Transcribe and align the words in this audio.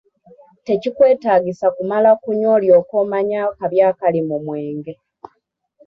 Tekikwetaagisa 0.65 1.65
kumala 1.75 2.09
kunywa 2.21 2.49
olyoke 2.57 2.93
omanye 3.03 3.35
akabi 3.47 3.77
akali 3.89 4.19
mu 4.27 4.37
mwenge. 4.45 4.93